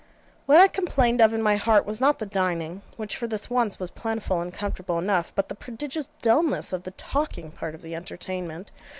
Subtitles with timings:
[0.47, 3.79] What I complained of in my heart was not the dining which, for this once,
[3.79, 7.93] was plentiful and comfortable enough but the prodigious dulness of the talking part of the
[7.95, 8.71] entertainment.